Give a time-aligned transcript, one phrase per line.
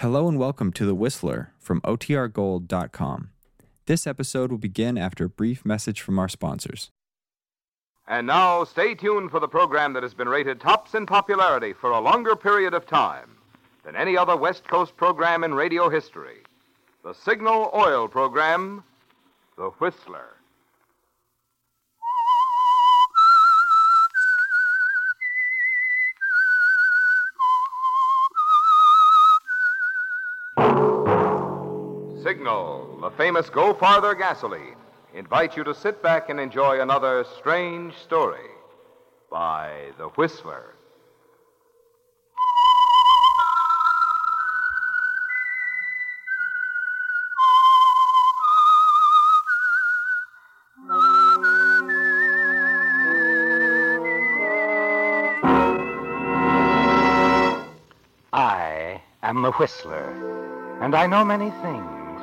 [0.00, 3.28] Hello and welcome to The Whistler from OTRGold.com.
[3.84, 6.88] This episode will begin after a brief message from our sponsors.
[8.08, 11.90] And now, stay tuned for the program that has been rated tops in popularity for
[11.90, 13.36] a longer period of time
[13.84, 16.44] than any other West Coast program in radio history
[17.04, 18.82] the Signal Oil program,
[19.58, 20.39] The Whistler.
[33.00, 34.76] The famous Go Farther gasoline,
[35.14, 38.50] invites you to sit back and enjoy another strange story
[39.30, 40.74] by The Whistler.
[58.32, 61.99] I am the Whistler, and I know many things,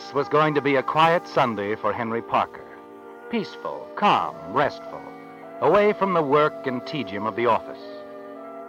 [0.00, 2.64] This was going to be a quiet Sunday for Henry Parker.
[3.30, 5.00] Peaceful, calm, restful,
[5.60, 7.82] away from the work and tedium of the office.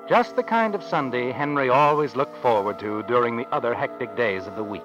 [0.10, 4.46] Just the kind of Sunday Henry always looked forward to during the other hectic days
[4.46, 4.84] of the week.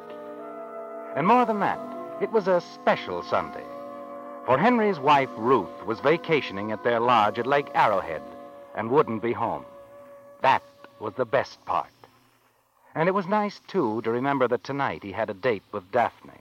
[1.16, 1.80] And more than that,
[2.22, 3.66] it was a special Sunday.
[4.46, 8.22] For Henry's wife, Ruth, was vacationing at their lodge at Lake Arrowhead
[8.76, 9.64] and wouldn't be home.
[10.42, 10.62] That
[11.00, 11.90] was the best part.
[12.96, 16.32] And it was nice, too, to remember that tonight he had a date with Daphne.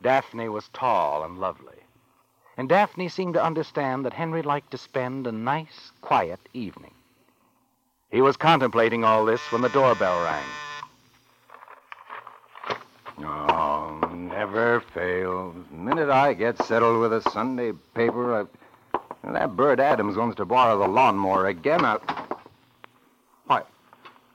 [0.00, 1.76] Daphne was tall and lovely.
[2.56, 6.94] And Daphne seemed to understand that Henry liked to spend a nice, quiet evening.
[8.10, 10.44] He was contemplating all this when the doorbell rang.
[13.18, 15.54] Oh, never fails.
[15.70, 18.48] The minute I get settled with a Sunday paper,
[18.94, 19.32] I...
[19.32, 21.84] that bird Adams wants to borrow the lawnmower again.
[21.84, 21.98] I...
[23.44, 23.64] Why,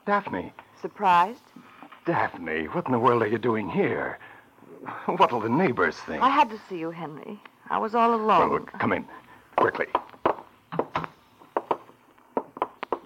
[0.06, 1.42] Daphne, Surprised?
[2.06, 4.18] Daphne, what in the world are you doing here?
[5.06, 6.22] What'll the neighbors think?
[6.22, 7.40] I had to see you, Henry.
[7.68, 8.50] I was all Well, alone.
[8.50, 9.04] look, come in,
[9.56, 9.86] quickly.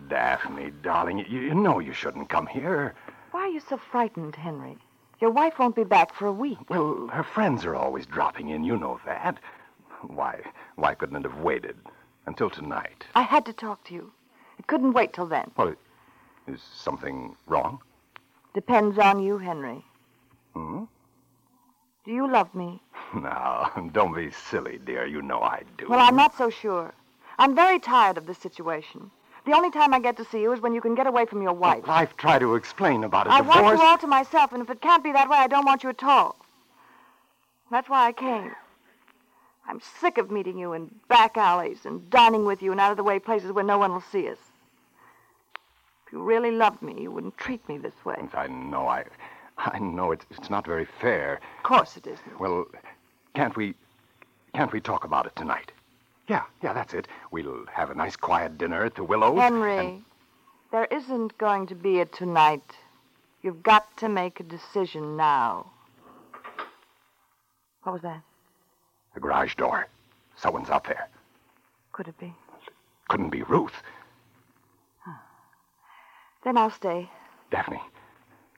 [0.08, 2.94] Daphne, darling, you, you know you shouldn't come here.
[3.30, 4.76] Why are you so frightened, Henry?
[5.20, 6.58] Your wife won't be back for a week.
[6.68, 8.64] Well, her friends are always dropping in.
[8.64, 9.38] You know that.
[10.02, 10.40] Why,
[10.76, 11.76] why couldn't it have waited
[12.26, 13.04] until tonight?
[13.14, 14.12] I had to talk to you.
[14.58, 15.50] It couldn't wait till then.
[15.56, 15.74] Well,
[16.46, 17.78] is something wrong?
[18.54, 19.84] Depends on you, Henry.
[20.54, 20.84] Hmm?
[22.04, 22.80] Do you love me?
[23.14, 25.04] No, don't be silly, dear.
[25.04, 25.86] You know I do.
[25.86, 26.94] Well, I'm not so sure.
[27.38, 29.10] I'm very tired of this situation.
[29.44, 31.42] The only time I get to see you is when you can get away from
[31.42, 31.86] your wife.
[31.86, 33.56] I've tried to explain about a I divorce.
[33.56, 35.82] want you all to myself, and if it can't be that way, I don't want
[35.82, 36.36] you at all.
[37.70, 38.52] That's why I came.
[39.68, 42.96] I'm sick of meeting you in back alleys and dining with you in out of
[42.96, 44.38] the way places where no one will see us.
[46.12, 48.16] You really loved me, you wouldn't treat me this way.
[48.34, 48.86] I know.
[48.86, 49.04] I,
[49.58, 51.40] I know it's it's not very fair.
[51.58, 52.38] Of course it isn't.
[52.38, 52.66] Well,
[53.34, 53.74] can't we,
[54.54, 55.72] can't we talk about it tonight?
[56.28, 57.08] Yeah, yeah, that's it.
[57.30, 59.38] We'll have a nice quiet dinner at the Willows.
[59.38, 60.04] Henry, and-
[60.70, 62.76] there isn't going to be a tonight.
[63.42, 65.70] You've got to make a decision now.
[67.82, 68.22] What was that?
[69.14, 69.86] the garage door.
[70.36, 71.08] Someone's out there.
[71.92, 72.32] Could it be?
[73.08, 73.82] Couldn't be Ruth.
[76.44, 77.08] Then I'll stay.
[77.50, 77.80] Daphne,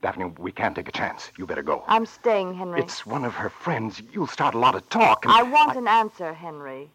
[0.01, 1.31] Daphne, we can't take a chance.
[1.37, 1.83] You better go.
[1.87, 2.79] I'm staying, Henry.
[2.79, 4.01] It's one of her friends.
[4.11, 5.25] You'll start a lot of talk.
[5.27, 6.89] I want an answer, Henry.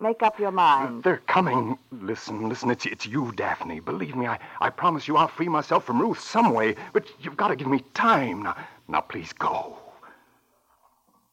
[0.00, 1.04] Make up your mind.
[1.04, 1.78] They're coming.
[1.92, 3.80] Listen, listen, it's, it's you, Daphne.
[3.80, 7.36] Believe me, I, I promise you I'll free myself from Ruth some way, but you've
[7.36, 8.42] got to give me time.
[8.42, 8.56] Now,
[8.88, 9.78] now please go.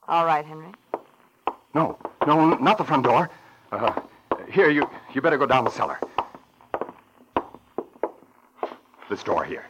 [0.08, 0.72] All right, Henry.
[1.74, 1.98] No,
[2.28, 3.30] no, not the front door.
[3.72, 4.00] Uh,
[4.52, 6.00] here, you, you better go down the cellar.
[9.12, 9.66] This door here.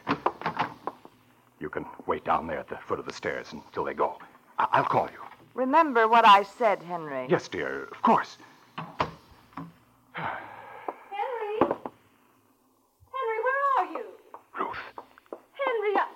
[1.58, 4.20] You can wait down there at the foot of the stairs until they go.
[4.56, 5.18] I- I'll call you.
[5.54, 7.26] Remember what I said, Henry.
[7.28, 8.38] Yes, dear, of course.
[10.12, 11.58] Henry?
[11.58, 14.04] Henry, where are you?
[14.60, 14.78] Ruth.
[15.64, 16.06] Henry, I...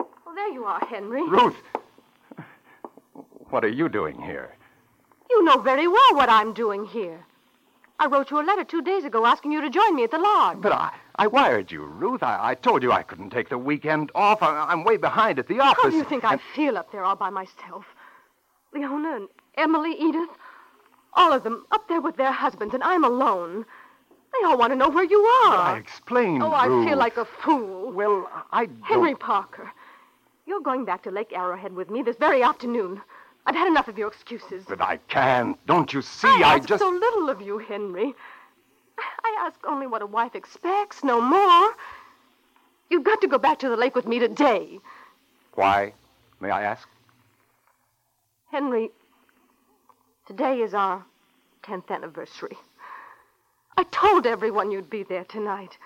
[0.00, 1.28] Oh, there you are, Henry.
[1.28, 1.62] Ruth!
[3.50, 4.56] What are you doing here?
[5.28, 7.22] You know very well what I'm doing here.
[7.98, 10.18] I wrote you a letter two days ago asking you to join me at the
[10.18, 10.60] lodge.
[10.60, 12.22] But I, I wired you, Ruth.
[12.22, 14.42] I, I told you I couldn't take the weekend off.
[14.42, 15.82] I, I'm way behind at the office.
[15.82, 17.86] How do you think I feel up there all by myself?
[18.74, 20.28] Leona and Emily, Edith,
[21.14, 23.64] all of them up there with their husbands, and I'm alone.
[24.32, 25.56] They all want to know where you are.
[25.56, 26.86] I explained, oh, I Ruth.
[26.86, 27.90] feel like a fool.
[27.90, 28.82] Well, I don't...
[28.82, 29.72] Henry Parker,
[30.44, 33.00] you're going back to Lake Arrowhead with me this very afternoon.
[33.46, 34.64] I've had enough of your excuses.
[34.68, 35.56] But I can't.
[35.66, 36.28] Don't you see?
[36.28, 36.82] I I just...
[36.82, 38.14] so little of you, Henry.
[38.98, 41.74] I ask only what a wife expects, no more.
[42.90, 44.78] You've got to go back to the lake with me today.
[45.54, 45.92] Why,
[46.40, 46.88] may I ask?
[48.50, 48.90] Henry,
[50.26, 51.04] today is our
[51.64, 52.56] 10th anniversary.
[53.76, 55.76] I told everyone you'd be there tonight.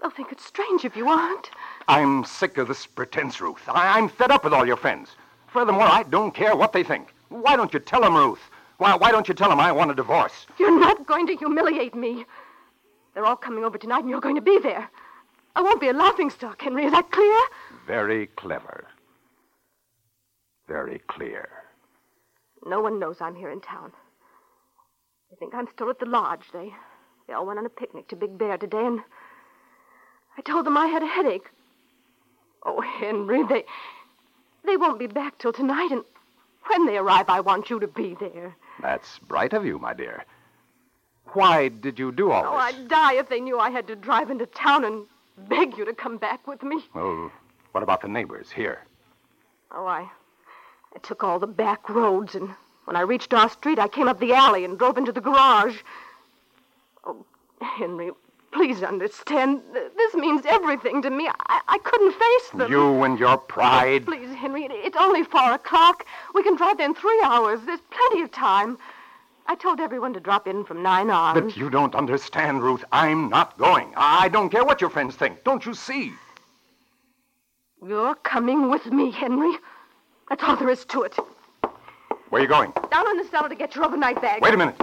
[0.00, 1.50] They'll think it's strange if you aren't.
[1.88, 3.62] I'm sick of this pretense, Ruth.
[3.68, 5.10] I, I'm fed up with all your friends.
[5.46, 7.14] Furthermore, I don't care what they think.
[7.28, 8.50] Why don't you tell them, Ruth?
[8.78, 10.46] Why, why don't you tell them I want a divorce?
[10.58, 12.26] You're not going to humiliate me.
[13.14, 14.90] They're all coming over tonight, and you're going to be there.
[15.54, 16.84] I won't be a laughing stock, Henry.
[16.84, 17.40] Is that clear?
[17.86, 18.86] Very clever.
[20.68, 21.48] Very clear.
[22.66, 23.92] No one knows I'm here in town.
[25.30, 26.42] They think I'm still at the lodge.
[26.52, 26.74] They,
[27.26, 29.00] they all went on a picnic to Big Bear today, and
[30.36, 31.48] I told them I had a headache.
[32.64, 33.64] Oh, Henry, they,
[34.66, 36.04] they won't be back till tonight, and
[36.66, 38.54] when they arrive, I want you to be there.
[38.80, 40.24] That's bright of you, my dear.
[41.32, 42.80] Why did you do all Oh, this?
[42.80, 45.06] I'd die if they knew I had to drive into town and
[45.48, 46.84] beg you to come back with me.
[46.94, 47.30] Well,
[47.72, 48.82] what about the neighbors here?
[49.72, 50.08] Oh, I,
[50.94, 52.50] I took all the back roads, and
[52.84, 55.78] when I reached our street, I came up the alley and drove into the garage.
[57.04, 57.24] Oh,
[57.60, 58.10] Henry,
[58.56, 59.60] please understand.
[59.72, 61.28] This means everything to me.
[61.28, 62.70] I, I couldn't face them.
[62.70, 64.06] You and your pride.
[64.06, 66.06] Please, Henry, it- it's only four o'clock.
[66.34, 67.60] We can drive there in three hours.
[67.66, 68.78] There's plenty of time.
[69.46, 71.34] I told everyone to drop in from nine on.
[71.38, 72.82] But you don't understand, Ruth.
[72.92, 73.92] I'm not going.
[73.96, 75.44] I don't care what your friends think.
[75.44, 76.12] Don't you see?
[77.86, 79.52] You're coming with me, Henry.
[80.28, 81.14] That's all there is to it.
[82.30, 82.72] Where are you going?
[82.90, 84.42] Down in the cellar to get your overnight bag.
[84.42, 84.76] Wait a minute.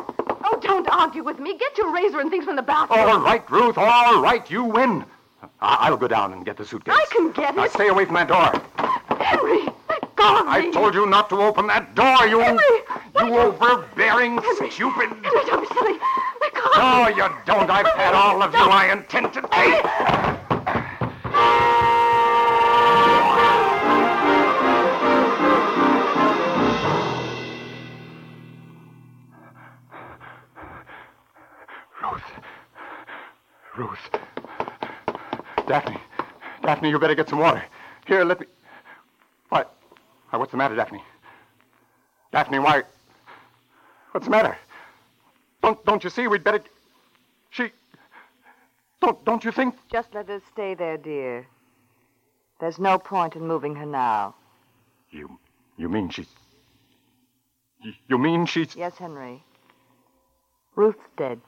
[0.55, 1.57] Oh, don't argue with me.
[1.57, 3.00] Get your razor and things from the bathroom.
[3.00, 3.77] All right, Ruth.
[3.77, 4.50] All right.
[4.51, 5.03] You win.
[5.61, 6.94] I- I'll go down and get the suitcase.
[6.95, 7.71] I can get Now it.
[7.71, 8.51] stay away from that door.
[9.17, 10.51] Henry, let go of me.
[10.51, 12.39] I told you not to open that door, you.
[12.39, 12.63] Henry,
[13.19, 14.69] you overbearing, Henry.
[14.71, 15.09] stupid.
[15.09, 15.97] Henry, don't be silly.
[16.41, 17.69] Let go No, you don't.
[17.69, 20.22] I've had all of you I intend to take.
[36.83, 37.63] Daphne, you better get some water.
[38.06, 38.45] Here, let me.
[39.47, 39.74] What?
[40.30, 41.01] Why, what's the matter, Daphne?
[42.33, 42.83] Daphne, why?
[44.12, 44.57] What's the matter?
[45.62, 46.62] Don't don't you see we'd better
[47.51, 47.71] she
[49.00, 51.47] don't don't you think Just let her stay there, dear.
[52.59, 54.35] There's no point in moving her now.
[55.09, 55.39] you
[55.77, 56.27] you mean she's
[57.81, 59.41] you, you mean she's Yes, Henry.
[60.75, 61.39] Ruth's dead.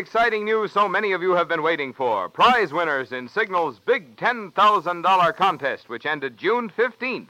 [0.00, 2.26] Exciting news so many of you have been waiting for.
[2.30, 7.28] Prize winners in Signal's big $10,000 contest, which ended June 15th.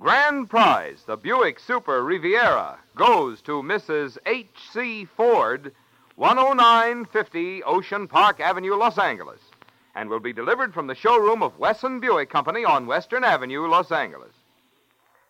[0.00, 4.16] Grand prize, the Buick Super Riviera, goes to Mrs.
[4.24, 5.04] H.C.
[5.04, 5.70] Ford,
[6.16, 9.40] 10950 Ocean Park Avenue, Los Angeles,
[9.94, 13.92] and will be delivered from the showroom of Wesson Buick Company on Western Avenue, Los
[13.92, 14.32] Angeles.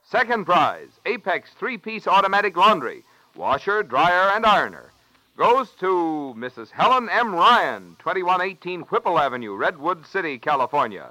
[0.05, 3.03] Second prize, Apex three piece automatic laundry,
[3.35, 4.93] washer, dryer, and ironer,
[5.37, 6.71] goes to Mrs.
[6.71, 7.35] Helen M.
[7.35, 11.11] Ryan, 2118 Whipple Avenue, Redwood City, California.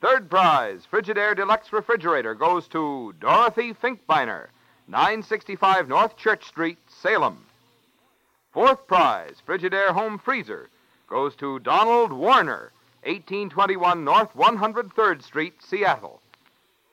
[0.00, 4.46] Third prize, Frigidaire Deluxe Refrigerator, goes to Dorothy Finkbeiner,
[4.88, 7.44] 965 North Church Street, Salem.
[8.52, 10.70] Fourth prize, Frigidaire Home Freezer,
[11.06, 16.22] goes to Donald Warner, 1821 North 103rd Street, Seattle.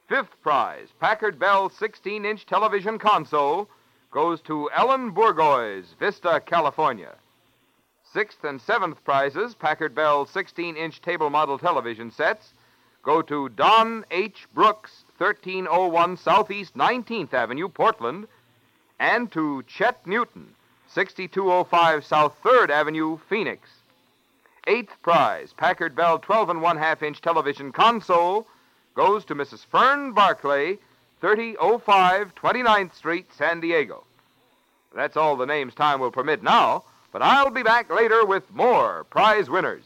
[0.09, 3.69] Fifth prize, Packard Bell 16 inch television console,
[4.13, 7.15] goes to Ellen Burgoyes, Vista, California.
[8.13, 12.53] Sixth and seventh prizes, Packard Bell 16 inch table model television sets,
[13.01, 14.47] go to Don H.
[14.53, 18.27] Brooks, 1301 Southeast 19th Avenue, Portland,
[18.99, 20.53] and to Chet Newton,
[20.89, 23.67] 6205 South 3rd Avenue, Phoenix.
[24.67, 28.45] Eighth prize, Packard Bell 12 and 1 half inch television console,
[28.93, 29.65] goes to Mrs.
[29.65, 30.77] Fern Barclay,
[31.23, 34.03] 3005 29th Street, San Diego.
[34.93, 39.05] That's all the names time will permit now, but I'll be back later with more
[39.05, 39.85] prize winners.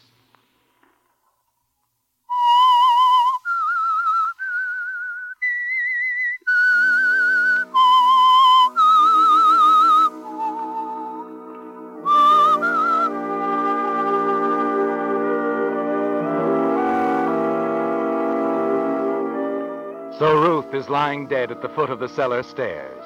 [20.17, 23.05] So Ruth is lying dead at the foot of the cellar stairs.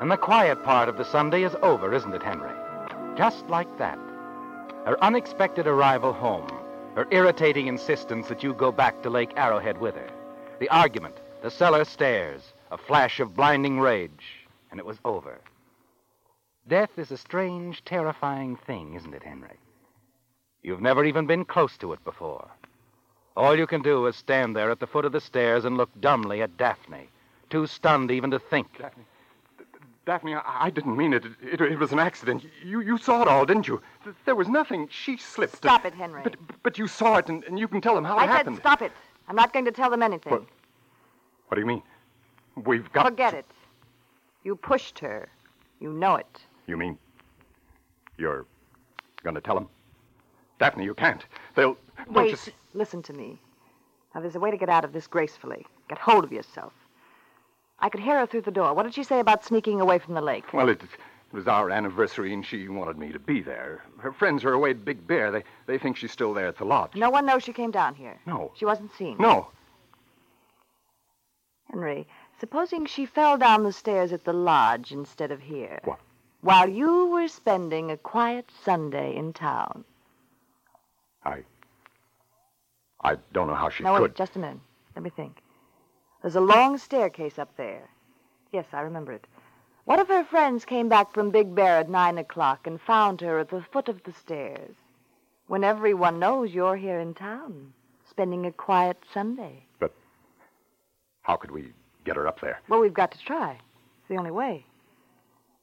[0.00, 2.50] And the quiet part of the Sunday is over, isn't it, Henry?
[3.16, 3.96] Just like that.
[4.84, 6.48] Her unexpected arrival home,
[6.96, 10.10] her irritating insistence that you go back to Lake Arrowhead with her,
[10.58, 15.38] the argument, the cellar stairs, a flash of blinding rage, and it was over.
[16.66, 19.58] Death is a strange, terrifying thing, isn't it, Henry?
[20.64, 22.50] You've never even been close to it before.
[23.38, 25.90] All you can do is stand there at the foot of the stairs and look
[26.00, 27.08] dumbly at Daphne,
[27.50, 28.78] too stunned even to think.
[28.78, 29.04] Daphne,
[30.04, 31.24] Daphne, I, I didn't mean it.
[31.40, 31.60] it.
[31.60, 32.44] It was an accident.
[32.64, 33.80] You you saw it all, didn't you?
[34.24, 34.88] There was nothing.
[34.90, 35.56] She slipped.
[35.56, 36.22] Stop it, Henry.
[36.24, 38.32] But but you saw it, and, and you can tell them how I it said
[38.38, 38.56] happened.
[38.56, 38.90] stop it.
[39.28, 40.32] I'm not going to tell them anything.
[40.32, 40.42] What?
[41.46, 41.82] What do you mean?
[42.56, 43.04] We've got.
[43.06, 43.46] Forget it.
[44.42, 45.28] You pushed her.
[45.78, 46.40] You know it.
[46.66, 46.98] You mean
[48.16, 48.46] you're
[49.22, 49.68] going to tell them?
[50.58, 51.24] Daphne, you can't.
[51.54, 51.76] They'll.
[52.12, 52.52] Don't you Wait.
[52.74, 53.38] Listen to me.
[54.14, 55.66] Now, there's a way to get out of this gracefully.
[55.88, 56.72] Get hold of yourself.
[57.80, 58.74] I could hear her through the door.
[58.74, 60.52] What did she say about sneaking away from the lake?
[60.52, 60.88] Well, it, it
[61.32, 63.84] was our anniversary, and she wanted me to be there.
[63.98, 65.30] Her friends are away at Big Bear.
[65.30, 66.96] They they think she's still there at the lodge.
[66.96, 68.18] No one knows she came down here.
[68.26, 68.50] No.
[68.56, 69.16] She wasn't seen.
[69.18, 69.48] No.
[71.70, 72.08] Henry,
[72.40, 75.80] supposing she fell down the stairs at the lodge instead of here.
[75.84, 76.00] What?
[76.40, 79.84] While you were spending a quiet Sunday in town.
[81.24, 81.42] I.
[83.02, 84.02] I don't know how she now, could.
[84.02, 84.58] wait, just a minute.
[84.96, 85.38] Let me think.
[86.22, 87.88] There's a long staircase up there.
[88.52, 89.26] Yes, I remember it.
[89.84, 93.38] What if her friends came back from Big Bear at nine o'clock and found her
[93.38, 94.74] at the foot of the stairs?
[95.46, 97.72] When everyone knows you're here in town,
[98.10, 99.64] spending a quiet Sunday.
[99.78, 99.94] But
[101.22, 101.72] how could we
[102.04, 102.60] get her up there?
[102.68, 103.52] Well, we've got to try.
[103.52, 104.66] It's the only way.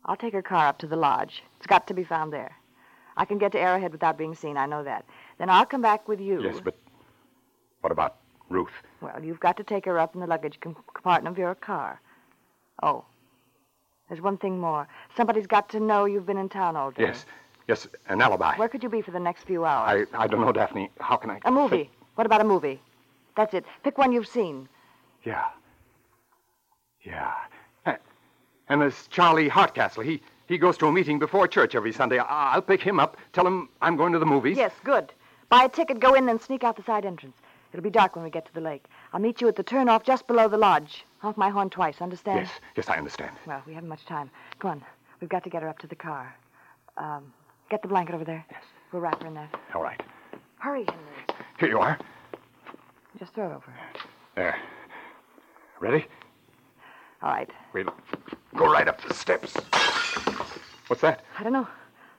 [0.05, 1.43] I'll take her car up to the lodge.
[1.57, 2.55] It's got to be found there.
[3.17, 4.57] I can get to Arrowhead without being seen.
[4.57, 5.05] I know that.
[5.37, 6.41] Then I'll come back with you.
[6.41, 6.75] Yes, but
[7.85, 8.15] what about
[8.49, 8.71] Ruth?
[8.99, 12.01] Well, you've got to take her up in the luggage com- compartment of your car.
[12.81, 13.05] Oh,
[14.09, 14.87] there's one thing more.
[15.15, 17.03] Somebody's got to know you've been in town all day.
[17.03, 17.25] Yes,
[17.67, 18.55] yes, an alibi.
[18.55, 20.07] Where could you be for the next few hours?
[20.11, 20.89] I I don't know, Daphne.
[20.99, 21.39] How can I?
[21.45, 21.91] A movie.
[22.15, 22.81] What about a movie?
[23.37, 23.65] That's it.
[23.83, 24.67] Pick one you've seen.
[25.23, 25.45] Yeah.
[27.03, 27.33] Yeah.
[28.67, 30.01] And there's Charlie Hardcastle.
[30.01, 32.17] He he goes to a meeting before church every Sunday.
[32.17, 33.15] I'll pick him up.
[33.31, 34.57] Tell him I'm going to the movies.
[34.57, 35.13] Yes, good.
[35.49, 37.37] Buy a ticket, go in, then sneak out the side entrance.
[37.75, 38.85] It'll be dark when we get to the lake.
[39.11, 41.03] I'll meet you at the turnoff just below the lodge.
[41.19, 42.39] Honk my horn twice, understand?
[42.39, 42.49] Yes.
[42.77, 43.31] Yes, I understand.
[43.45, 44.31] Well, we haven't much time.
[44.59, 44.83] Come on.
[45.19, 46.33] We've got to get her up to the car.
[46.95, 47.33] Um,
[47.69, 48.45] get the blanket over there.
[48.49, 48.63] Yes.
[48.93, 49.53] We'll wrap her in that.
[49.73, 50.01] All right.
[50.59, 51.41] Hurry, Henry.
[51.59, 51.99] Here you are.
[53.19, 53.73] Just throw it over.
[54.35, 54.55] There.
[55.81, 56.05] Ready?
[57.21, 57.49] All right.
[57.73, 57.93] We'll
[58.55, 59.53] go right up the steps.
[60.87, 61.25] What's that?
[61.37, 61.67] I don't know.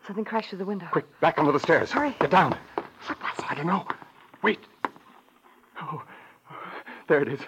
[0.07, 0.89] Something crashed through the window.
[0.93, 1.91] Quick, back onto the stairs.
[1.91, 2.15] Hurry.
[2.21, 2.55] Get down.
[3.07, 3.87] What was I don't know.
[4.43, 4.59] Wait.
[5.81, 6.03] Oh,
[7.09, 7.41] there it is.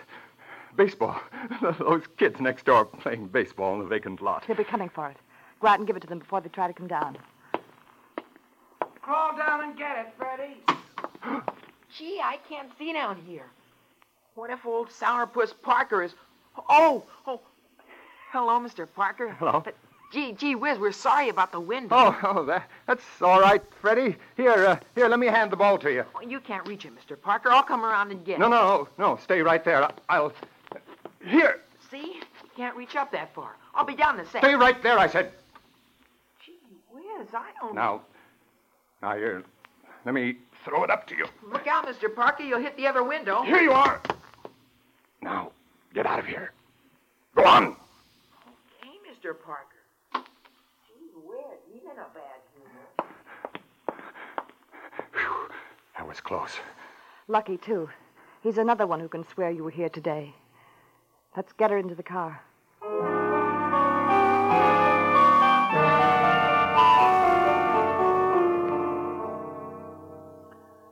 [0.77, 1.21] Baseball.
[1.79, 4.45] Those kids next door playing baseball in the vacant lot.
[4.47, 5.17] They'll be coming for it.
[5.61, 7.19] Go out and give it to them before they try to come down.
[9.03, 10.59] Crawl down and get it, Freddie.
[11.97, 13.47] Gee, I can't see down here.
[14.35, 16.15] What if old Sourpuss Parker is.
[16.69, 17.41] Oh, oh.
[18.31, 18.87] Hello, Mr.
[18.95, 19.35] Parker.
[19.39, 19.63] Hello.
[19.65, 19.75] But,
[20.13, 21.95] gee, gee whiz, we're sorry about the window.
[21.97, 24.17] Oh, oh, that, that's all right, Freddie.
[24.37, 26.05] Here, uh, here, let me hand the ball to you.
[26.15, 27.21] Oh, You can't reach it, Mr.
[27.21, 27.51] Parker.
[27.51, 28.51] I'll come around and get No, it.
[28.51, 29.17] no, no, no.
[29.23, 29.89] Stay right there.
[30.09, 30.33] I'll.
[31.25, 31.61] Here,
[31.91, 32.21] See?
[32.21, 33.57] You can't reach up that far.
[33.75, 34.99] I'll be down the a stay right there.
[34.99, 35.33] I said.
[36.45, 36.59] Gee
[36.93, 37.75] whiz, I don't.
[37.75, 38.03] Now,
[39.03, 39.43] now here.
[40.05, 41.27] Let me throw it up to you.
[41.51, 42.15] Look out, Mr.
[42.15, 42.43] Parker.
[42.43, 43.43] You'll hit the other window.
[43.43, 44.01] Here you are.
[45.23, 45.53] Now,
[45.95, 46.53] get out of here.
[47.35, 47.77] Go on.
[48.83, 49.35] Okay, Mr.
[49.39, 49.65] Parker.
[51.99, 52.87] Gee in a bad humor.
[55.13, 55.49] Phew,
[55.97, 56.59] that was close.
[57.27, 57.89] Lucky, too.
[58.43, 60.35] He's another one who can swear you were here today.
[61.37, 62.41] Let's get her into the car.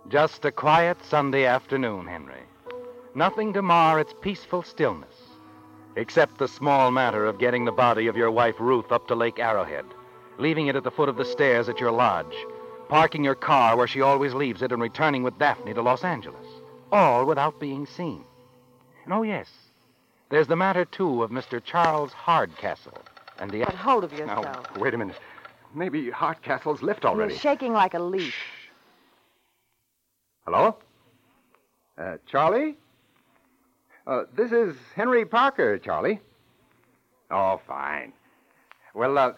[0.08, 2.42] Just a quiet Sunday afternoon, Henry.
[3.14, 5.14] Nothing to mar its peaceful stillness,
[5.96, 9.38] except the small matter of getting the body of your wife Ruth up to Lake
[9.38, 9.84] Arrowhead,
[10.38, 12.34] leaving it at the foot of the stairs at your lodge,
[12.88, 16.46] parking your car where she always leaves it, and returning with Daphne to Los Angeles.
[16.92, 18.24] All without being seen.
[19.04, 19.48] And oh, yes,
[20.30, 21.62] there's the matter, too, of Mr.
[21.62, 22.98] Charles Hardcastle,
[23.38, 24.44] And the Get hold of yourself.
[24.44, 25.16] Now, wait a minute.
[25.74, 27.34] Maybe Hardcastle's left already.
[27.34, 28.32] You're shaking like a leaf.
[28.32, 28.68] Shh.
[30.44, 30.76] Hello?
[31.98, 32.76] Uh, Charlie?
[34.06, 36.20] Uh, this is Henry Parker, Charlie.
[37.30, 38.12] Oh, fine.
[38.94, 39.32] Well, uh,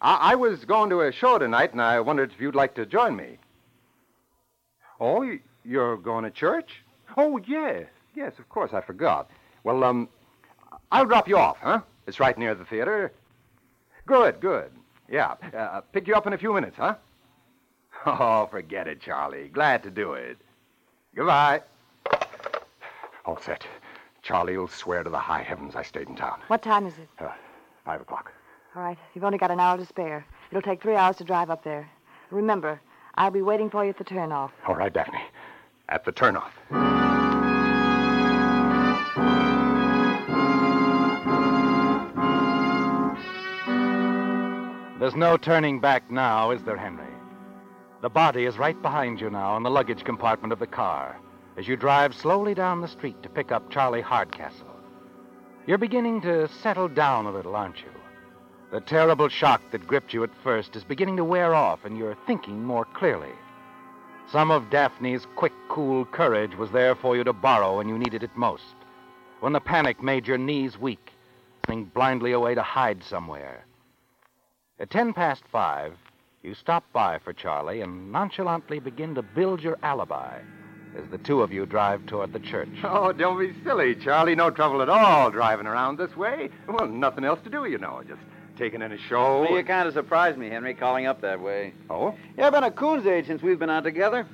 [0.00, 2.86] I-, I was going to a show tonight, and I wondered if you'd like to
[2.86, 3.38] join me.
[5.00, 6.82] Oh, you're going to church?
[7.16, 7.86] Oh, yes.
[8.14, 9.30] Yes, of course, I forgot.
[9.64, 10.08] Well, um,
[10.92, 11.80] I'll drop you off, huh?
[12.06, 13.12] It's right near the theater.
[14.06, 14.70] Good, good.
[15.08, 15.34] Yeah.
[15.56, 16.96] Uh, pick you up in a few minutes, huh?
[18.06, 19.48] Oh, forget it, Charlie.
[19.48, 20.38] Glad to do it.
[21.14, 21.62] Goodbye.
[23.24, 23.66] All set.
[24.22, 26.40] Charlie will swear to the high heavens I stayed in town.
[26.48, 27.08] What time is it?
[27.18, 27.30] Uh,
[27.84, 28.32] five o'clock.
[28.76, 28.98] All right.
[29.14, 30.24] You've only got an hour to spare.
[30.50, 31.88] It'll take three hours to drive up there.
[32.30, 32.80] Remember,
[33.16, 34.50] I'll be waiting for you at the turnoff.
[34.66, 35.20] All right, Daphne.
[35.88, 36.52] At the turnoff.
[45.00, 47.06] There's no turning back now, is there, Henry?
[48.02, 51.18] The body is right behind you now in the luggage compartment of the car
[51.56, 54.66] as you drive slowly down the street to pick up Charlie Hardcastle.
[55.66, 57.90] You're beginning to settle down a little, aren't you?
[58.70, 62.16] The terrible shock that gripped you at first is beginning to wear off, and you're
[62.26, 63.32] thinking more clearly.
[64.30, 68.22] Some of Daphne's quick, cool courage was there for you to borrow when you needed
[68.22, 68.76] it most.
[69.40, 71.12] When the panic made your knees weak,
[71.66, 73.64] running blindly away to hide somewhere.
[74.78, 75.94] At ten past five,
[76.42, 80.38] you stop by for Charlie and nonchalantly begin to build your alibi
[80.96, 82.68] as the two of you drive toward the church.
[82.84, 84.34] Oh, don't be silly, Charlie.
[84.36, 86.50] No trouble at all driving around this way.
[86.68, 88.02] Well, nothing else to do, you know.
[88.06, 88.20] Just
[88.60, 89.48] taking in a show.
[89.48, 91.72] You kind of surprised me, Henry, calling up that way.
[91.88, 92.14] Oh?
[92.36, 94.26] Yeah, I've been a coon's age since we've been out together.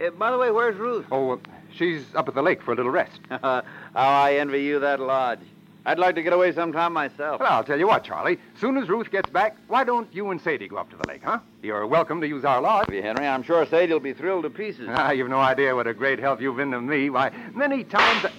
[0.00, 1.04] Uh, by the way, where's Ruth?
[1.10, 1.36] Oh, uh,
[1.74, 3.20] she's up at the lake for a little rest.
[3.28, 5.40] How I envy you that lodge.
[5.84, 7.40] I'd like to get away sometime myself.
[7.40, 8.38] Well, I'll tell you what, Charlie.
[8.60, 11.22] Soon as Ruth gets back, why don't you and Sadie go up to the lake,
[11.24, 11.40] huh?
[11.60, 12.86] You're welcome to use our lodge.
[12.88, 14.88] Henry, I'm sure Sadie'll be thrilled to pieces.
[14.92, 17.10] Ah, you've no idea what a great help you've been to me.
[17.10, 18.26] Why, many times.
[18.26, 18.30] I...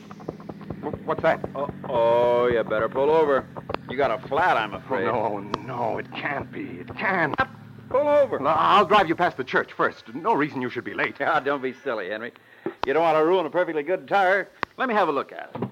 [0.83, 1.39] Wh- What's that?
[1.55, 3.45] Oh, oh, you better pull over.
[3.89, 5.05] You got a flat, I'm Oh, afraid.
[5.05, 6.79] no, no, it can't be.
[6.79, 7.35] It can't.
[7.89, 8.37] Pull over.
[8.39, 10.13] Well, I'll drive you past the church first.
[10.15, 11.15] No reason you should be late.
[11.21, 12.31] Ah, don't be silly, Henry.
[12.85, 14.49] You don't want to ruin a perfectly good tire.
[14.77, 15.69] Let me have a look at it.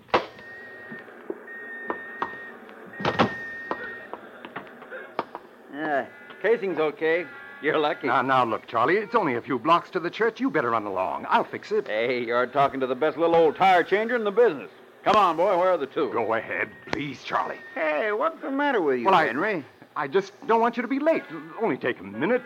[5.73, 6.05] Yeah,
[6.41, 7.25] casing's okay.
[7.61, 8.07] You're lucky.
[8.07, 8.97] Now, now, look, Charlie.
[8.97, 10.39] It's only a few blocks to the church.
[10.39, 11.25] You better run along.
[11.29, 11.87] I'll fix it.
[11.87, 14.71] Hey, you're talking to the best little old tire changer in the business.
[15.03, 15.57] Come on, boy.
[15.57, 16.11] Where are the two?
[16.13, 17.57] Go ahead, please, Charlie.
[17.73, 19.65] Hey, what's the matter with you, Well, I- Henry?
[19.95, 21.23] I just don't want you to be late.
[21.27, 22.41] It'll only take a minute.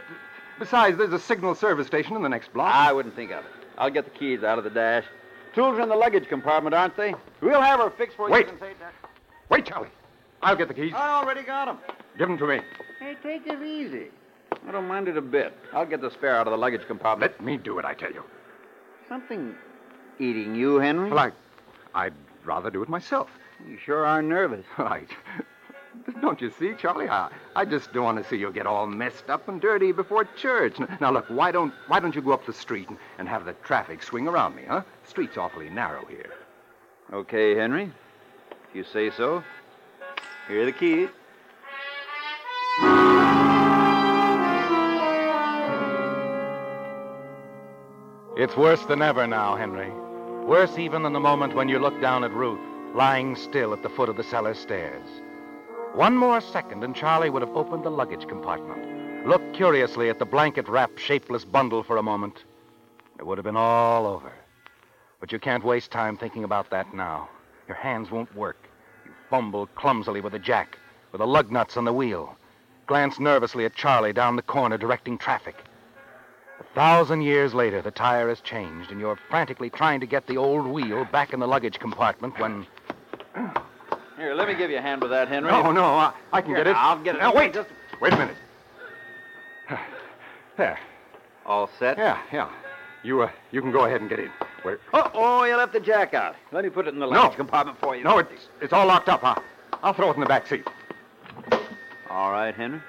[0.58, 2.74] Besides, there's a signal service station in the next block.
[2.74, 3.52] I wouldn't think of it.
[3.78, 5.04] I'll get the keys out of the dash.
[5.54, 7.14] Tools are in the luggage compartment, aren't they?
[7.42, 8.46] We'll have her fixed for Wait.
[8.46, 8.52] you.
[8.54, 8.94] can say that.
[9.50, 9.90] Wait, Charlie.
[10.42, 10.94] I'll get the keys.
[10.96, 11.78] I already got them.
[12.18, 12.62] Give them to me.
[13.00, 14.08] Hey, take it easy.
[14.68, 15.54] I don't mind it a bit.
[15.74, 17.34] I'll get the spare out of the luggage compartment.
[17.34, 18.24] Let me do it, I tell you.
[19.08, 19.56] Something
[20.20, 21.10] eating you, Henry?
[21.10, 21.32] Well, I,
[22.06, 22.14] I'd
[22.46, 23.30] rather do it myself.
[23.68, 24.66] You sure are nervous.
[24.78, 25.10] Right.
[26.22, 27.08] Don't you see, Charlie?
[27.08, 30.26] I, I just don't want to see you get all messed up and dirty before
[30.36, 30.78] church.
[31.00, 33.54] Now, look, why don't why don't you go up the street and, and have the
[33.64, 34.82] traffic swing around me, huh?
[35.04, 36.34] The street's awfully narrow here.
[37.14, 37.92] Okay, Henry.
[38.70, 39.42] If you say so.
[40.50, 41.10] Here are the keys.
[48.38, 49.92] It's worse than ever now, Henry.
[50.46, 52.60] Worse even than the moment when you looked down at Ruth,
[52.94, 55.08] lying still at the foot of the cellar stairs.
[55.96, 60.26] One more second, and Charlie would have opened the luggage compartment, looked curiously at the
[60.26, 62.44] blanket wrapped, shapeless bundle for a moment.
[63.18, 64.32] It would have been all over.
[65.20, 67.28] But you can't waste time thinking about that now.
[67.68, 68.70] Your hands won't work.
[69.04, 70.78] You fumble clumsily with the jack,
[71.12, 72.38] with the lug nuts on the wheel.
[72.86, 75.56] Glance nervously at Charlie down the corner directing traffic.
[76.76, 80.36] A thousand years later, the tire has changed, and you're frantically trying to get the
[80.36, 82.68] old wheel back in the luggage compartment when.
[84.18, 85.50] Here, let me give you a hand with that, Henry.
[85.50, 86.76] No, no, I, I can Here, get it.
[86.76, 87.20] I'll get it.
[87.20, 87.54] Now, wait.
[87.54, 87.70] Just-
[88.02, 88.36] Wait a minute.
[90.58, 90.78] There.
[91.46, 91.98] All set?
[91.98, 92.50] Yeah, yeah.
[93.04, 94.30] You, uh, you can go ahead and get in.
[94.66, 94.78] Wait.
[94.94, 96.36] Oh, oh, you left the jack out.
[96.52, 97.22] Let me put it in the No.
[97.22, 98.04] luggage compartment for you.
[98.04, 99.22] No, it's, it's all locked up.
[99.22, 99.36] Huh?
[99.82, 100.68] I'll throw it in the back seat.
[102.10, 102.82] All right, Henry.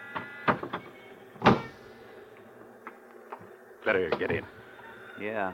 [3.86, 4.44] Better get in.
[5.20, 5.52] Yeah.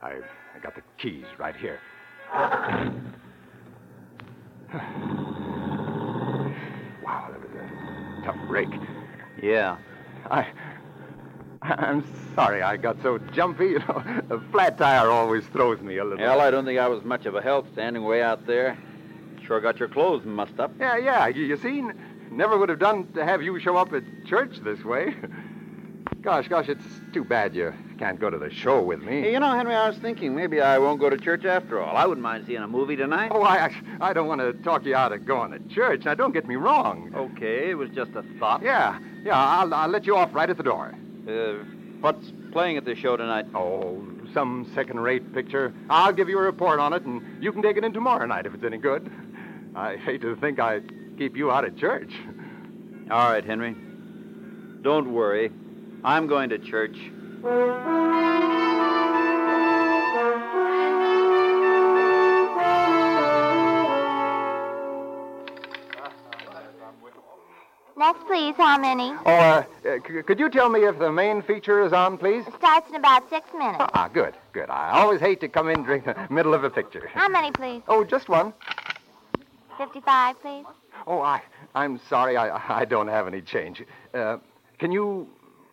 [0.00, 0.20] I
[0.62, 1.80] got the keys right here.
[2.32, 2.92] wow,
[7.28, 8.68] that was a tough break.
[9.42, 9.78] Yeah.
[10.30, 10.46] I,
[11.62, 12.04] I'm
[12.36, 13.70] sorry I got so jumpy.
[13.70, 16.24] You know, a flat tire always throws me a little.
[16.24, 18.78] Well, I don't think I was much of a help standing way out there.
[19.46, 20.74] Sure got your clothes mussed up.
[20.80, 21.26] Yeah, yeah.
[21.28, 21.94] You, you see, n-
[22.30, 25.14] never would have done to have you show up at church this way.
[26.22, 29.22] Gosh, gosh, it's too bad you can't go to the show with me.
[29.22, 31.96] Hey, you know, Henry, I was thinking maybe I won't go to church after all.
[31.96, 33.30] I wouldn't mind seeing a movie tonight.
[33.34, 36.04] Oh, I, I don't want to talk you out of going to church.
[36.04, 37.10] Now, don't get me wrong.
[37.14, 38.60] Okay, it was just a thought.
[38.62, 40.94] Yeah, yeah, I'll, I'll let you off right at the door.
[41.28, 41.64] Uh,
[42.00, 43.44] what's playing at the show tonight?
[43.54, 45.74] Oh, some second-rate picture.
[45.90, 48.46] I'll give you a report on it, and you can take it in tomorrow night
[48.46, 49.10] if it's any good.
[49.76, 50.80] I hate to think I
[51.18, 52.10] keep you out of church.
[53.10, 53.76] All right, Henry.
[54.82, 55.52] Don't worry.
[56.02, 56.96] I'm going to church.
[67.98, 68.54] Next, please.
[68.56, 69.12] How many?
[69.24, 72.46] Oh, uh, uh, c- could you tell me if the main feature is on, please?
[72.46, 73.84] It starts in about six minutes.
[73.94, 74.68] Ah, good, good.
[74.68, 77.08] I always hate to come in during the middle of a picture.
[77.14, 77.82] How many, please?
[77.88, 78.52] Oh, just one.
[79.78, 80.64] 55, please.
[81.06, 81.42] Oh, I,
[81.74, 83.82] I'm sorry, I, I don't have any change.
[84.14, 84.38] Uh,
[84.78, 85.28] can you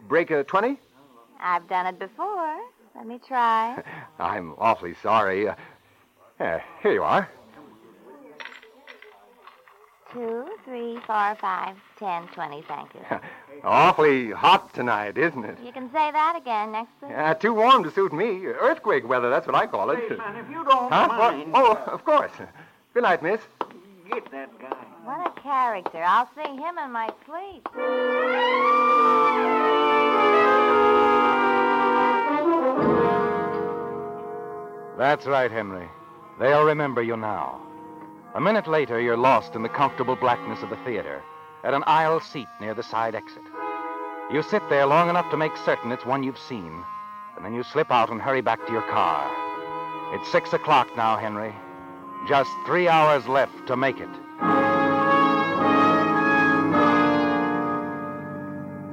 [0.07, 0.77] break a 20?
[1.39, 2.57] I've done it before.
[2.95, 3.81] Let me try.
[4.19, 5.49] I'm awfully sorry.
[5.49, 5.55] Uh,
[6.39, 7.29] uh, here you are.
[10.13, 12.63] Two, three, four, five, ten, twenty.
[12.67, 13.01] Thank you.
[13.63, 15.57] awfully hot tonight, isn't it?
[15.65, 16.71] You can say that again.
[16.71, 17.13] Next, please.
[17.15, 18.45] Uh, too warm to suit me.
[18.45, 19.99] Earthquake weather, that's what I call it.
[20.07, 21.07] Hey, son, if you don't huh?
[21.07, 21.51] mind.
[21.55, 22.31] Oh, of course.
[22.93, 23.41] Good night, miss.
[24.09, 24.85] Get that guy.
[25.05, 26.03] What a character.
[26.03, 27.67] I'll sing him in my sleep.
[34.97, 35.87] That's right, Henry.
[36.39, 37.61] They'll remember you now.
[38.35, 41.21] A minute later, you're lost in the comfortable blackness of the theater
[41.63, 43.43] at an aisle seat near the side exit.
[44.31, 46.83] You sit there long enough to make certain it's one you've seen,
[47.37, 49.31] and then you slip out and hurry back to your car.
[50.13, 51.53] It's six o'clock now, Henry.
[52.27, 54.07] Just three hours left to make it.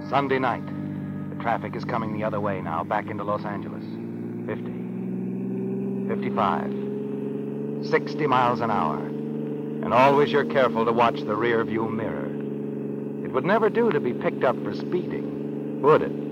[0.09, 0.67] Sunday night.
[1.31, 3.85] The traffic is coming the other way now, back into Los Angeles.
[4.47, 4.81] 50.
[6.09, 8.99] 55, 60 miles an hour.
[8.99, 12.27] And always you're careful to watch the rear view mirror.
[13.25, 16.30] It would never do to be picked up for speeding, would it?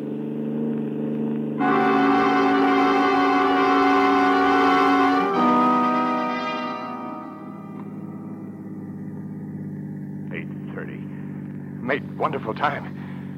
[11.99, 12.85] Made wonderful time.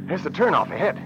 [0.06, 0.98] There's the turnoff ahead.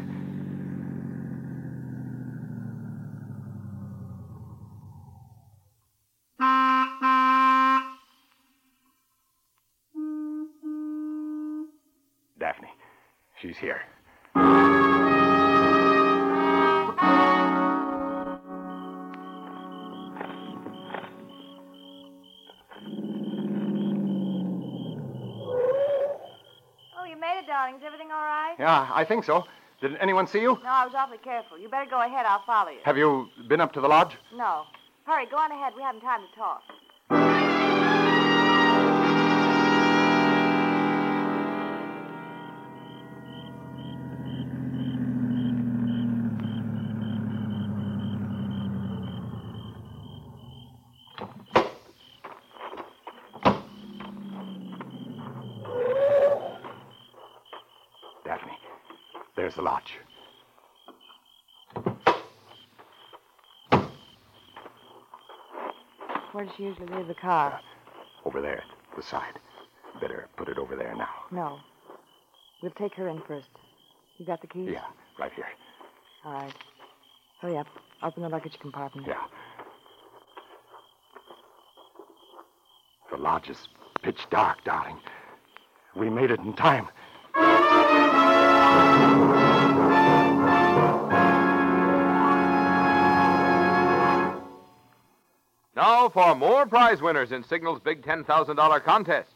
[29.15, 29.45] Think so.
[29.81, 30.59] Did anyone see you?
[30.65, 31.59] No, I was awfully careful.
[31.59, 32.27] You better go ahead.
[32.27, 32.79] I'll follow you.
[32.85, 34.17] Have you been up to the lodge?
[34.35, 34.65] No.
[35.07, 35.75] Hurry, go on ahead.
[35.77, 36.63] We haven't time to talk.
[59.55, 59.99] There's the lodge.
[66.33, 67.53] Where does she usually leave the car?
[67.53, 68.65] Uh, over there,
[68.97, 69.39] the side.
[70.01, 71.09] Better put it over there now.
[71.31, 71.59] No.
[72.63, 73.49] We'll take her in first.
[74.19, 74.71] You got the keys?
[74.73, 74.85] Yeah,
[75.19, 75.47] right here.
[76.25, 76.55] All right.
[77.41, 77.67] Hurry up.
[78.03, 79.07] Open the luggage compartment.
[79.07, 79.23] Yeah.
[83.11, 83.69] The lodge is
[84.03, 84.99] pitch dark, darling.
[85.95, 86.89] We made it in time.
[95.77, 99.31] Now for more prize winners in Signal's big $10,000 contest.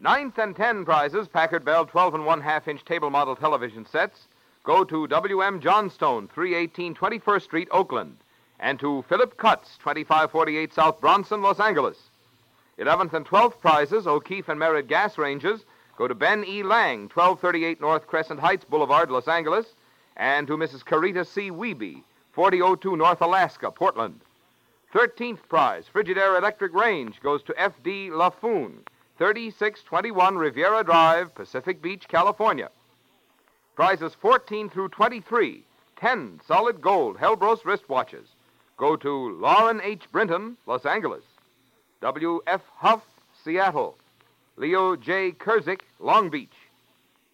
[0.00, 4.26] Ninth and 10 prizes, Packard Bell 12 and 1 half inch table model television sets,
[4.64, 5.60] go to W.M.
[5.60, 8.16] Johnstone, 318 21st Street, Oakland,
[8.58, 12.10] and to Philip Cutts, 2548 South Bronson, Los Angeles.
[12.78, 15.64] 11th and 12th prizes, O'Keefe and Merritt gas ranges,
[15.96, 16.62] go to Ben E.
[16.62, 19.66] Lang, 1238 North Crescent Heights Boulevard, Los Angeles,
[20.16, 20.84] and to Mrs.
[20.84, 21.50] Carita C.
[21.50, 22.02] Wiebe,
[22.32, 24.20] 4002 North Alaska, Portland.
[24.94, 28.10] 13th prize, Frigidaire Electric Range, goes to F.D.
[28.10, 28.78] LaFoon,
[29.18, 32.70] 3621 Riviera Drive, Pacific Beach, California.
[33.74, 35.64] Prizes 14 through 23,
[35.96, 38.26] 10 solid gold Helbros wristwatches
[38.82, 40.10] go to Lauren H.
[40.10, 41.22] Brinton, Los Angeles.
[42.00, 42.62] W.F.
[42.78, 43.02] Huff,
[43.44, 43.96] Seattle.
[44.62, 45.32] Leo J.
[45.32, 46.54] Kurzik, Long Beach.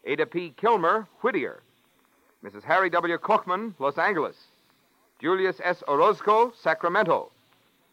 [0.06, 0.54] Ada P.
[0.56, 1.60] Kilmer, Whittier.
[2.42, 2.62] Mrs.
[2.62, 3.18] Harry W.
[3.18, 4.46] Kochman, Los Angeles.
[5.20, 5.82] Julius S.
[5.86, 7.30] Orozco, Sacramento.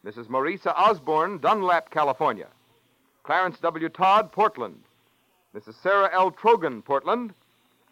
[0.06, 0.28] Mrs.
[0.28, 2.48] Marisa Osborne, Dunlap, California.
[3.24, 3.90] Clarence W.
[3.90, 4.82] Todd, Portland.
[5.54, 5.74] Mrs.
[5.84, 6.32] Sarah L.
[6.32, 7.34] Trogan, Portland.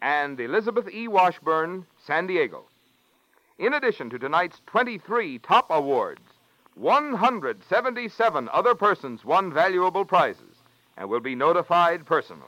[0.00, 1.08] And Elizabeth E.
[1.08, 2.64] Washburn, San Diego.
[3.58, 6.22] In addition to tonight's 23 top awards,
[6.76, 10.53] 177 other persons won valuable prizes
[10.96, 12.42] and will be notified personally.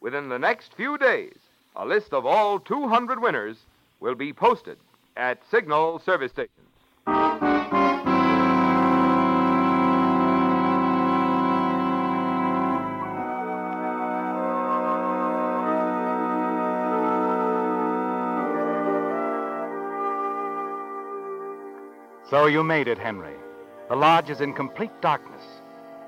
[0.00, 1.36] Within the next few days,
[1.76, 3.56] a list of all 200 winners
[4.00, 4.78] will be posted
[5.16, 6.50] at Signal service stations.
[22.30, 23.36] So you made it, Henry.
[23.88, 25.44] The lodge is in complete darkness,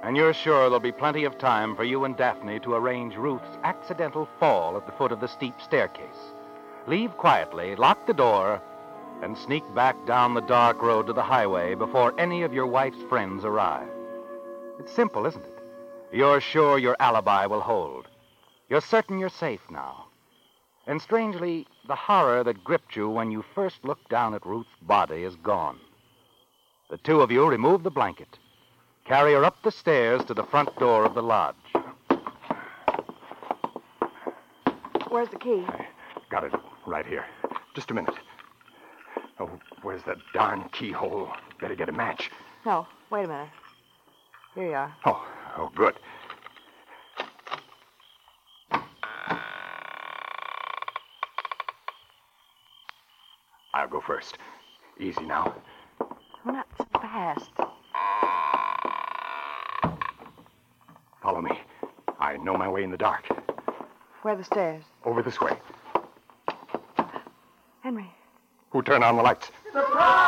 [0.03, 3.59] and you're sure there'll be plenty of time for you and Daphne to arrange Ruth's
[3.65, 6.33] accidental fall at the foot of the steep staircase.
[6.87, 8.63] Leave quietly, lock the door,
[9.23, 13.03] and sneak back down the dark road to the highway before any of your wife's
[13.09, 13.89] friends arrive.
[14.79, 15.59] It's simple, isn't it?
[16.13, 18.09] You're sure your alibi will hold.
[18.69, 20.07] You're certain you're safe now.
[20.87, 25.25] And strangely, the horror that gripped you when you first looked down at Ruth's body
[25.25, 25.81] is gone.
[26.91, 28.39] The two of you remove the blanket.
[29.07, 31.55] Carry her up the stairs to the front door of the lodge.
[35.09, 35.65] Where's the key?
[36.29, 36.53] Got it
[36.87, 37.25] right here.
[37.75, 38.15] Just a minute.
[39.39, 39.49] Oh,
[39.83, 41.29] where's that darn keyhole?
[41.61, 42.31] Better get a match.
[42.65, 43.49] No, wait a minute.
[44.57, 44.95] Here you are.
[45.05, 45.25] Oh,
[45.57, 45.95] oh, good.
[53.73, 54.39] I'll go first.
[54.99, 55.55] Easy now.
[56.45, 57.51] Not so fast.
[61.23, 61.61] Follow me.
[62.27, 63.25] I know my way in the dark.
[64.23, 64.83] Where are the stairs?
[65.05, 65.53] Over this way.
[67.85, 68.11] Henry.
[68.71, 69.53] Who turned on the lights?
[69.73, 70.26] Surprise,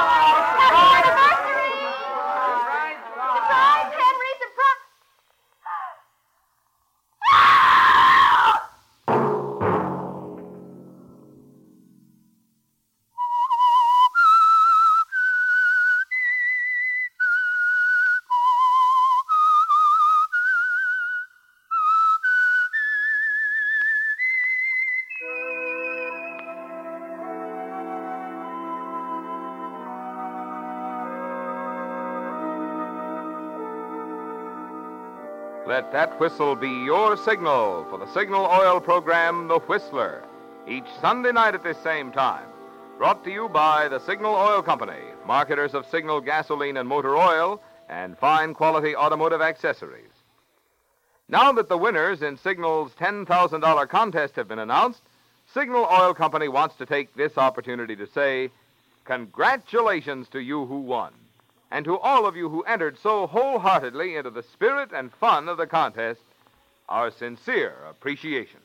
[35.69, 40.25] Let that whistle be your signal for the signal oil program, The Whistler,
[40.67, 42.47] each Sunday night at this same time.
[42.97, 47.61] Brought to you by the Signal Oil Company, marketers of Signal gasoline and motor oil
[47.91, 50.09] and fine quality automotive accessories.
[51.29, 55.03] Now that the winners in Signal's $10,000 contest have been announced,
[55.53, 58.49] Signal Oil Company wants to take this opportunity to say,
[59.05, 61.13] Congratulations to you who won,
[61.71, 65.57] and to all of you who entered so wholeheartedly into the spirit and fun of
[65.57, 66.21] the contest,
[66.89, 68.61] our sincere appreciation.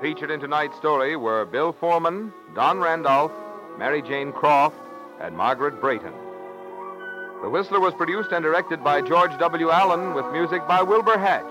[0.00, 3.32] Featured in tonight's story were Bill Forman, Don Randolph,
[3.78, 4.80] Mary Jane Croft,
[5.20, 6.29] and Margaret Brayton.
[7.42, 9.70] The Whistler was produced and directed by George W.
[9.70, 11.50] Allen with music by Wilbur Hatch.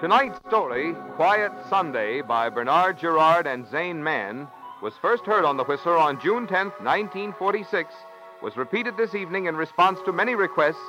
[0.00, 4.48] Tonight's story, Quiet Sunday by Bernard Gerard and Zane Mann,
[4.80, 7.94] was first heard on The Whistler on June 10, 1946,
[8.42, 10.80] was repeated this evening in response to many requests,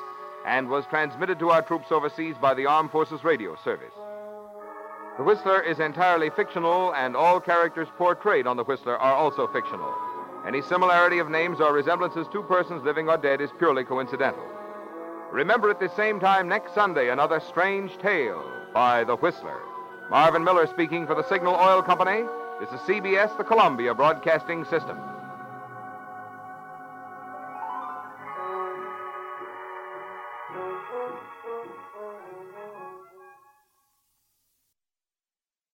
[0.45, 3.93] and was transmitted to our troops overseas by the Armed Forces Radio Service.
[5.17, 9.93] The Whistler is entirely fictional, and all characters portrayed on The Whistler are also fictional.
[10.47, 14.45] Any similarity of names or resemblances to persons living or dead is purely coincidental.
[15.29, 19.59] Remember at the same time next Sunday another strange tale by The Whistler.
[20.09, 22.23] Marvin Miller speaking for the Signal Oil Company.
[22.61, 24.97] This is CBS, the Columbia Broadcasting System.